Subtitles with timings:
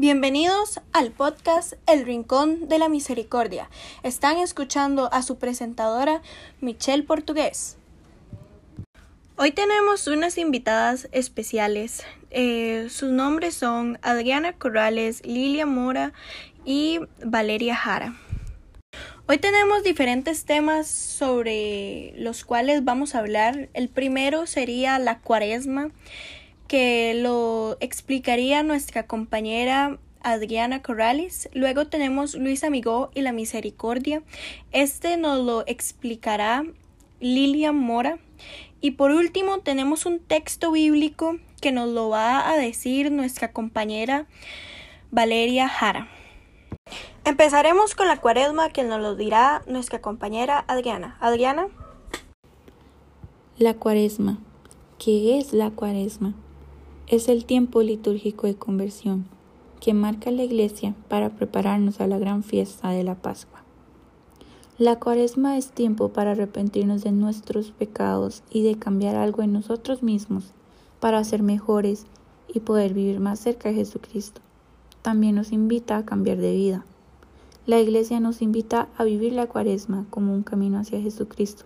[0.00, 3.68] Bienvenidos al podcast El Rincón de la Misericordia.
[4.02, 6.22] Están escuchando a su presentadora
[6.62, 7.76] Michelle Portugués.
[9.36, 12.02] Hoy tenemos unas invitadas especiales.
[12.30, 16.14] Eh, sus nombres son Adriana Corrales, Lilia Mora
[16.64, 18.14] y Valeria Jara.
[19.28, 23.68] Hoy tenemos diferentes temas sobre los cuales vamos a hablar.
[23.74, 25.90] El primero sería la cuaresma
[26.70, 31.50] que lo explicaría nuestra compañera Adriana Corrales.
[31.52, 34.22] Luego tenemos Luis Amigó y la Misericordia.
[34.70, 36.62] Este nos lo explicará
[37.18, 38.20] Lilian Mora.
[38.80, 44.28] Y por último tenemos un texto bíblico que nos lo va a decir nuestra compañera
[45.10, 46.06] Valeria Jara.
[47.24, 51.16] Empezaremos con la cuaresma que nos lo dirá nuestra compañera Adriana.
[51.18, 51.66] Adriana.
[53.58, 54.38] La cuaresma.
[55.00, 56.36] ¿Qué es la cuaresma?
[57.10, 59.24] Es el tiempo litúrgico de conversión
[59.80, 63.64] que marca la Iglesia para prepararnos a la gran fiesta de la Pascua.
[64.78, 70.04] La cuaresma es tiempo para arrepentirnos de nuestros pecados y de cambiar algo en nosotros
[70.04, 70.52] mismos
[71.00, 72.06] para ser mejores
[72.46, 74.40] y poder vivir más cerca de Jesucristo.
[75.02, 76.84] También nos invita a cambiar de vida.
[77.66, 81.64] La Iglesia nos invita a vivir la cuaresma como un camino hacia Jesucristo,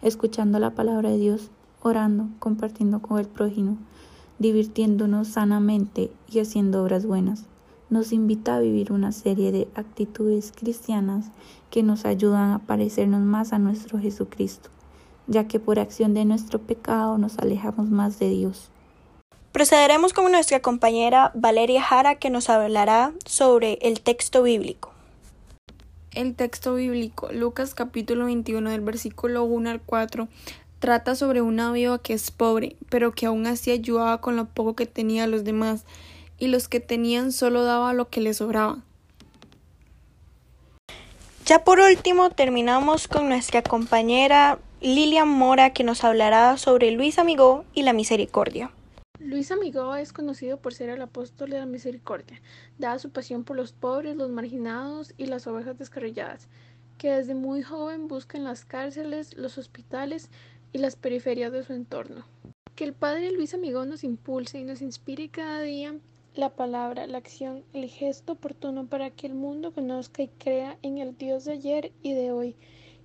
[0.00, 1.50] escuchando la palabra de Dios,
[1.82, 3.76] orando, compartiendo con el prójimo,
[4.40, 7.44] divirtiéndonos sanamente y haciendo obras buenas.
[7.90, 11.26] Nos invita a vivir una serie de actitudes cristianas
[11.70, 14.70] que nos ayudan a parecernos más a nuestro Jesucristo,
[15.26, 18.70] ya que por acción de nuestro pecado nos alejamos más de Dios.
[19.52, 24.92] Procederemos con nuestra compañera Valeria Jara que nos hablará sobre el texto bíblico.
[26.12, 30.28] El texto bíblico, Lucas capítulo 21 del versículo 1 al 4,
[30.80, 34.74] Trata sobre una viuda que es pobre, pero que aún así ayudaba con lo poco
[34.74, 35.84] que tenía a los demás,
[36.38, 38.78] y los que tenían solo daba lo que les sobraba.
[41.44, 47.66] Ya por último terminamos con nuestra compañera Lilian Mora que nos hablará sobre Luis Amigó
[47.74, 48.70] y la misericordia.
[49.18, 52.40] Luis Amigó es conocido por ser el apóstol de la misericordia,
[52.78, 56.48] dada su pasión por los pobres, los marginados y las ovejas descarrilladas,
[56.96, 60.30] que desde muy joven busca en las cárceles, los hospitales
[60.72, 62.24] y las periferias de su entorno.
[62.74, 65.94] Que el Padre Luis Amigón nos impulse y nos inspire cada día
[66.34, 70.98] la palabra, la acción, el gesto oportuno para que el mundo conozca y crea en
[70.98, 72.56] el Dios de ayer y de hoy,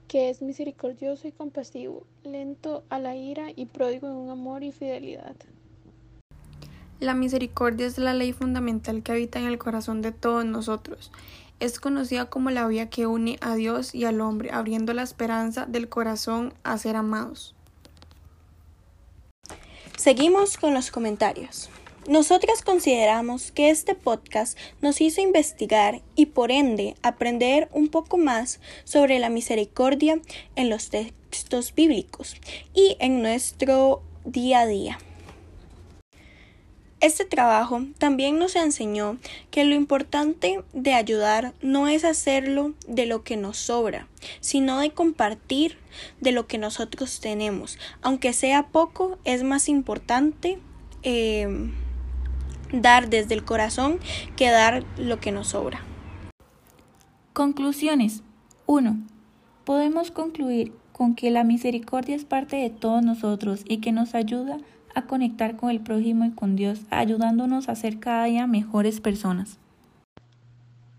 [0.07, 4.71] que es misericordioso y compasivo, lento a la ira y pródigo en un amor y
[4.71, 5.35] fidelidad.
[6.99, 11.11] La misericordia es la ley fundamental que habita en el corazón de todos nosotros.
[11.59, 15.65] Es conocida como la vía que une a Dios y al hombre, abriendo la esperanza
[15.65, 17.54] del corazón a ser amados.
[19.97, 21.69] Seguimos con los comentarios.
[22.07, 28.59] Nosotras consideramos que este podcast nos hizo investigar y por ende aprender un poco más
[28.83, 30.19] sobre la misericordia
[30.55, 32.35] en los textos bíblicos
[32.73, 34.99] y en nuestro día a día.
[37.05, 39.19] Este trabajo también nos enseñó
[39.51, 44.07] que lo importante de ayudar no es hacerlo de lo que nos sobra,
[44.39, 45.77] sino de compartir
[46.19, 47.77] de lo que nosotros tenemos.
[48.01, 50.57] Aunque sea poco, es más importante
[51.03, 51.47] eh,
[52.73, 53.99] dar desde el corazón
[54.35, 55.83] que dar lo que nos sobra.
[57.33, 58.23] Conclusiones
[58.65, 58.97] 1.
[59.63, 64.55] Podemos concluir con que la misericordia es parte de todos nosotros y que nos ayuda
[64.55, 69.01] a a conectar con el prójimo y con Dios, ayudándonos a ser cada día mejores
[69.01, 69.59] personas.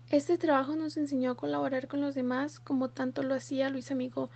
[0.09, 4.29] Este trabajo nos enseñó a colaborar con los demás como tanto lo hacía Luis Amigo,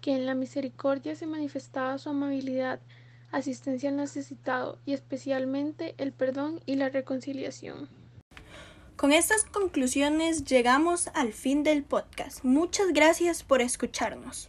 [0.00, 2.78] que en la misericordia se manifestaba su amabilidad,
[3.32, 7.88] asistencia al necesitado y especialmente el perdón y la reconciliación.
[8.96, 12.44] Con estas conclusiones llegamos al fin del podcast.
[12.44, 14.48] Muchas gracias por escucharnos.